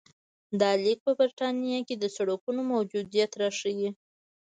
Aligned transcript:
دا 0.59 0.71
لیک 0.83 0.99
په 1.05 1.11
برېټانیا 1.19 1.79
کې 1.87 1.95
د 1.97 2.05
سړکونو 2.15 2.61
موجودیت 2.71 3.31
راښيي 3.41 3.89